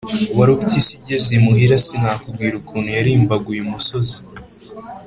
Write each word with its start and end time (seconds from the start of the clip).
Warupyisi 0.37 0.91
igeze 0.99 1.29
imuhira 1.37 1.75
sinakubwira 1.85 2.53
ukuntu 2.61 2.89
yarimbaguye 2.97 3.59
umusozi 3.65 4.17